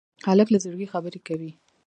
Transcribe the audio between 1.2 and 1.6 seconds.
کوي.